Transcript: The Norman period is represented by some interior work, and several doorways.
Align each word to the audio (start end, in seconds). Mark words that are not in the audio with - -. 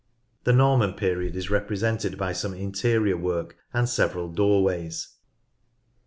The 0.45 0.51
Norman 0.51 0.93
period 0.93 1.35
is 1.35 1.51
represented 1.51 2.17
by 2.17 2.33
some 2.33 2.55
interior 2.55 3.15
work, 3.17 3.55
and 3.71 3.87
several 3.87 4.29
doorways. 4.29 5.09